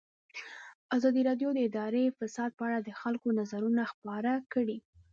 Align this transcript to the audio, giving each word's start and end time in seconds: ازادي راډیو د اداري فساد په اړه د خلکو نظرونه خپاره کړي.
ازادي 0.95 1.21
راډیو 1.29 1.49
د 1.53 1.57
اداري 1.67 2.05
فساد 2.17 2.49
په 2.57 2.63
اړه 2.67 2.77
د 2.81 2.89
خلکو 3.01 3.27
نظرونه 3.39 3.83
خپاره 3.91 4.31
کړي. 4.53 4.77